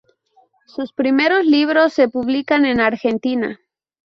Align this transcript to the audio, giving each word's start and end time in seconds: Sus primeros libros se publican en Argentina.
Sus 0.65 0.93
primeros 0.93 1.45
libros 1.45 1.93
se 1.93 2.09
publican 2.09 2.65
en 2.65 2.79
Argentina. 2.79 3.59